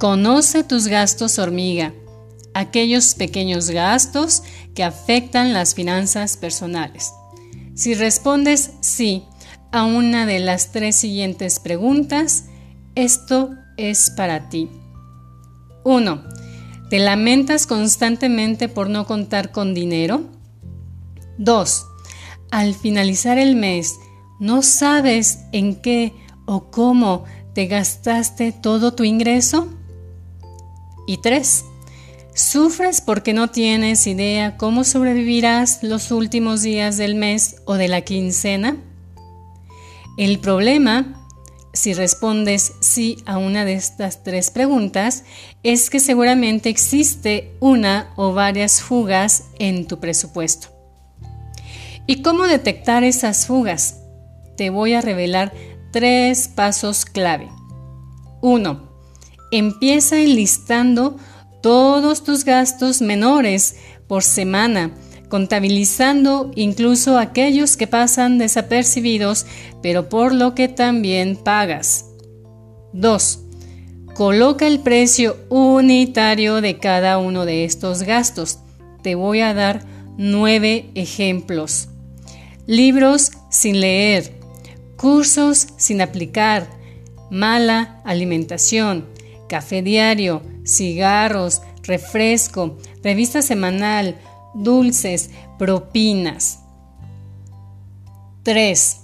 Conoce 0.00 0.64
tus 0.64 0.86
gastos 0.86 1.38
hormiga, 1.38 1.92
aquellos 2.54 3.14
pequeños 3.14 3.68
gastos 3.68 4.42
que 4.74 4.82
afectan 4.82 5.52
las 5.52 5.74
finanzas 5.74 6.38
personales. 6.38 7.12
Si 7.74 7.92
respondes 7.92 8.70
sí 8.80 9.24
a 9.72 9.84
una 9.84 10.24
de 10.24 10.38
las 10.38 10.72
tres 10.72 10.96
siguientes 10.96 11.60
preguntas, 11.60 12.46
esto 12.94 13.50
es 13.76 14.08
para 14.08 14.48
ti. 14.48 14.70
1. 15.84 16.24
¿Te 16.88 16.98
lamentas 16.98 17.66
constantemente 17.66 18.70
por 18.70 18.88
no 18.88 19.04
contar 19.04 19.52
con 19.52 19.74
dinero? 19.74 20.22
2. 21.36 21.86
Al 22.50 22.74
finalizar 22.74 23.36
el 23.36 23.54
mes, 23.54 23.96
¿no 24.38 24.62
sabes 24.62 25.40
en 25.52 25.76
qué 25.76 26.14
o 26.46 26.70
cómo 26.70 27.24
te 27.52 27.66
gastaste 27.66 28.52
todo 28.52 28.94
tu 28.94 29.04
ingreso? 29.04 29.76
Y 31.10 31.16
3. 31.16 31.64
¿Sufres 32.36 33.00
porque 33.00 33.32
no 33.32 33.50
tienes 33.50 34.06
idea 34.06 34.56
cómo 34.56 34.84
sobrevivirás 34.84 35.82
los 35.82 36.12
últimos 36.12 36.62
días 36.62 36.98
del 36.98 37.16
mes 37.16 37.56
o 37.64 37.74
de 37.74 37.88
la 37.88 38.02
quincena? 38.02 38.76
El 40.16 40.38
problema, 40.38 41.26
si 41.72 41.94
respondes 41.94 42.74
sí 42.78 43.16
a 43.26 43.38
una 43.38 43.64
de 43.64 43.72
estas 43.72 44.22
tres 44.22 44.52
preguntas, 44.52 45.24
es 45.64 45.90
que 45.90 45.98
seguramente 45.98 46.68
existe 46.68 47.56
una 47.58 48.12
o 48.14 48.32
varias 48.32 48.80
fugas 48.80 49.46
en 49.58 49.88
tu 49.88 49.98
presupuesto. 49.98 50.68
¿Y 52.06 52.22
cómo 52.22 52.44
detectar 52.44 53.02
esas 53.02 53.48
fugas? 53.48 53.96
Te 54.56 54.70
voy 54.70 54.94
a 54.94 55.00
revelar 55.00 55.52
tres 55.90 56.46
pasos 56.46 57.04
clave. 57.04 57.48
1. 58.42 58.89
Empieza 59.50 60.20
enlistando 60.20 61.16
todos 61.62 62.24
tus 62.24 62.44
gastos 62.44 63.02
menores 63.02 63.76
por 64.06 64.22
semana, 64.22 64.92
contabilizando 65.28 66.50
incluso 66.54 67.18
aquellos 67.18 67.76
que 67.76 67.86
pasan 67.86 68.38
desapercibidos, 68.38 69.46
pero 69.82 70.08
por 70.08 70.34
lo 70.34 70.54
que 70.54 70.68
también 70.68 71.36
pagas. 71.36 72.06
2. 72.92 73.40
Coloca 74.14 74.66
el 74.66 74.80
precio 74.80 75.36
unitario 75.48 76.60
de 76.60 76.78
cada 76.78 77.18
uno 77.18 77.46
de 77.46 77.64
estos 77.64 78.02
gastos. 78.02 78.58
Te 79.02 79.14
voy 79.14 79.40
a 79.40 79.54
dar 79.54 79.84
nueve 80.18 80.90
ejemplos. 80.94 81.88
Libros 82.66 83.30
sin 83.50 83.80
leer, 83.80 84.32
cursos 84.96 85.68
sin 85.76 86.00
aplicar, 86.00 86.68
mala 87.30 88.02
alimentación, 88.04 89.06
café 89.50 89.82
diario, 89.82 90.42
cigarros, 90.64 91.60
refresco, 91.82 92.78
revista 93.02 93.42
semanal, 93.42 94.16
dulces, 94.54 95.30
propinas. 95.58 96.60
3. 98.44 98.96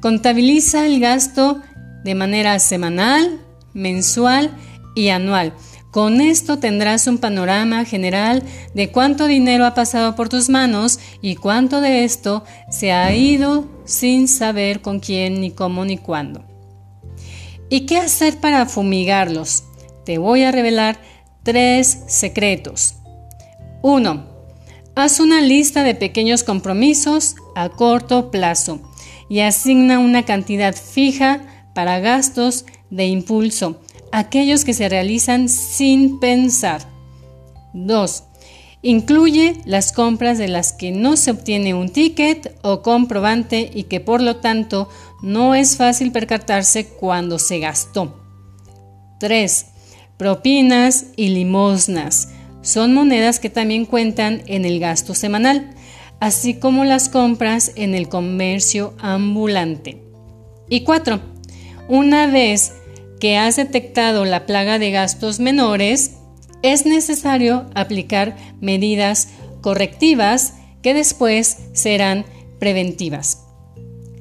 Contabiliza 0.00 0.86
el 0.86 0.98
gasto 0.98 1.60
de 2.04 2.14
manera 2.14 2.58
semanal, 2.58 3.38
mensual 3.74 4.56
y 4.96 5.10
anual. 5.10 5.52
Con 5.90 6.22
esto 6.22 6.58
tendrás 6.58 7.06
un 7.06 7.18
panorama 7.18 7.84
general 7.84 8.42
de 8.74 8.90
cuánto 8.90 9.26
dinero 9.26 9.66
ha 9.66 9.74
pasado 9.74 10.16
por 10.16 10.30
tus 10.30 10.48
manos 10.48 11.00
y 11.20 11.36
cuánto 11.36 11.82
de 11.82 12.04
esto 12.04 12.44
se 12.70 12.92
ha 12.92 13.14
ido 13.14 13.68
sin 13.84 14.26
saber 14.26 14.80
con 14.80 15.00
quién, 15.00 15.42
ni 15.42 15.50
cómo, 15.50 15.84
ni 15.84 15.98
cuándo. 15.98 16.44
¿Y 17.68 17.82
qué 17.82 17.98
hacer 17.98 18.40
para 18.40 18.64
fumigarlos? 18.64 19.64
Te 20.04 20.18
voy 20.18 20.42
a 20.42 20.50
revelar 20.50 20.98
tres 21.44 22.00
secretos. 22.08 22.94
1. 23.82 24.24
Haz 24.94 25.20
una 25.20 25.40
lista 25.40 25.84
de 25.84 25.94
pequeños 25.94 26.42
compromisos 26.42 27.36
a 27.54 27.68
corto 27.68 28.30
plazo 28.30 28.80
y 29.28 29.40
asigna 29.40 29.98
una 29.98 30.24
cantidad 30.24 30.74
fija 30.74 31.40
para 31.74 32.00
gastos 32.00 32.66
de 32.90 33.06
impulso, 33.06 33.80
aquellos 34.10 34.64
que 34.64 34.74
se 34.74 34.88
realizan 34.88 35.48
sin 35.48 36.18
pensar. 36.18 36.82
2. 37.72 38.24
Incluye 38.82 39.60
las 39.64 39.92
compras 39.92 40.36
de 40.38 40.48
las 40.48 40.72
que 40.72 40.90
no 40.90 41.16
se 41.16 41.30
obtiene 41.30 41.74
un 41.74 41.88
ticket 41.88 42.58
o 42.62 42.82
comprobante 42.82 43.70
y 43.72 43.84
que 43.84 44.00
por 44.00 44.20
lo 44.20 44.36
tanto 44.36 44.88
no 45.22 45.54
es 45.54 45.76
fácil 45.76 46.10
percatarse 46.10 46.88
cuando 46.88 47.38
se 47.38 47.60
gastó. 47.60 48.20
3 49.20 49.71
propinas 50.22 51.06
y 51.16 51.30
limosnas. 51.30 52.28
Son 52.60 52.94
monedas 52.94 53.40
que 53.40 53.50
también 53.50 53.86
cuentan 53.86 54.44
en 54.46 54.64
el 54.64 54.78
gasto 54.78 55.16
semanal, 55.16 55.74
así 56.20 56.54
como 56.54 56.84
las 56.84 57.08
compras 57.08 57.72
en 57.74 57.96
el 57.96 58.08
comercio 58.08 58.94
ambulante. 59.00 60.00
Y 60.68 60.84
4. 60.84 61.20
Una 61.88 62.28
vez 62.28 62.72
que 63.18 63.36
has 63.36 63.56
detectado 63.56 64.24
la 64.24 64.46
plaga 64.46 64.78
de 64.78 64.92
gastos 64.92 65.40
menores, 65.40 66.12
es 66.62 66.86
necesario 66.86 67.66
aplicar 67.74 68.36
medidas 68.60 69.26
correctivas 69.60 70.54
que 70.82 70.94
después 70.94 71.56
serán 71.72 72.26
preventivas. 72.60 73.44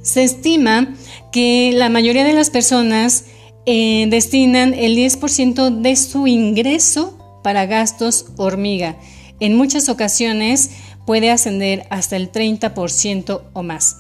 Se 0.02 0.24
estima 0.24 0.96
que 1.32 1.70
la 1.76 1.90
mayoría 1.90 2.24
de 2.24 2.34
las 2.34 2.50
personas 2.50 3.26
eh, 3.66 4.08
destinan 4.10 4.74
el 4.74 4.96
10% 4.96 5.82
de 5.82 5.96
su 5.96 6.28
ingreso 6.28 7.18
para 7.44 7.66
gastos 7.66 8.28
hormiga. 8.38 8.98
En 9.40 9.56
muchas 9.56 9.90
ocasiones 9.90 10.72
puede 11.06 11.32
ascender 11.32 11.86
hasta 11.90 12.16
el 12.16 12.32
30% 12.32 13.42
o 13.54 13.64
más. 13.64 13.98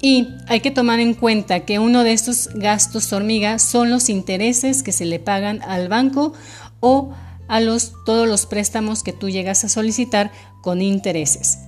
Y 0.00 0.28
hay 0.46 0.60
que 0.60 0.70
tomar 0.70 1.00
en 1.00 1.14
cuenta 1.14 1.60
que 1.60 1.78
uno 1.78 2.04
de 2.04 2.12
estos 2.12 2.50
gastos 2.54 3.12
hormiga 3.12 3.58
son 3.58 3.90
los 3.90 4.08
intereses 4.08 4.82
que 4.82 4.92
se 4.92 5.04
le 5.04 5.18
pagan 5.18 5.60
al 5.62 5.88
banco 5.88 6.32
o 6.80 7.12
a 7.48 7.60
todos 8.04 8.28
los 8.28 8.46
préstamos 8.46 9.02
que 9.02 9.12
tú 9.12 9.28
llegas 9.28 9.64
a 9.64 9.68
solicitar 9.68 10.30
con 10.62 10.82
intereses. 10.82 11.58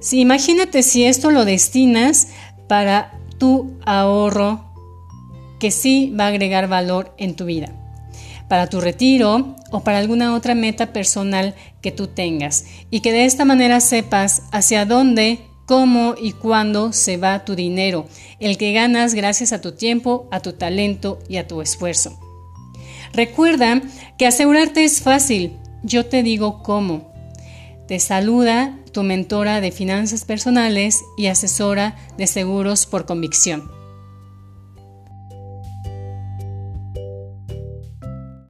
Si 0.00 0.20
imagínate 0.20 0.82
si 0.82 1.04
esto 1.04 1.30
lo 1.30 1.44
destinas 1.44 2.28
para 2.68 3.12
tu 3.38 3.78
ahorro 3.84 4.73
que 5.64 5.70
sí 5.70 6.12
va 6.14 6.26
a 6.26 6.28
agregar 6.28 6.68
valor 6.68 7.14
en 7.16 7.36
tu 7.36 7.46
vida, 7.46 7.72
para 8.48 8.66
tu 8.66 8.82
retiro 8.82 9.56
o 9.70 9.80
para 9.80 9.96
alguna 9.96 10.34
otra 10.34 10.54
meta 10.54 10.92
personal 10.92 11.54
que 11.80 11.90
tú 11.90 12.06
tengas 12.06 12.66
y 12.90 13.00
que 13.00 13.12
de 13.12 13.24
esta 13.24 13.46
manera 13.46 13.80
sepas 13.80 14.42
hacia 14.52 14.84
dónde, 14.84 15.38
cómo 15.64 16.16
y 16.20 16.32
cuándo 16.32 16.92
se 16.92 17.16
va 17.16 17.46
tu 17.46 17.54
dinero, 17.54 18.04
el 18.40 18.58
que 18.58 18.74
ganas 18.74 19.14
gracias 19.14 19.54
a 19.54 19.62
tu 19.62 19.72
tiempo, 19.72 20.28
a 20.30 20.40
tu 20.40 20.52
talento 20.52 21.18
y 21.30 21.38
a 21.38 21.46
tu 21.46 21.62
esfuerzo. 21.62 22.20
Recuerda 23.14 23.80
que 24.18 24.26
asegurarte 24.26 24.84
es 24.84 25.00
fácil, 25.00 25.56
yo 25.82 26.04
te 26.04 26.22
digo 26.22 26.62
cómo. 26.62 27.10
Te 27.88 28.00
saluda 28.00 28.76
tu 28.92 29.02
mentora 29.02 29.62
de 29.62 29.72
finanzas 29.72 30.26
personales 30.26 31.00
y 31.16 31.28
asesora 31.28 31.96
de 32.18 32.26
seguros 32.26 32.84
por 32.84 33.06
convicción. 33.06 33.83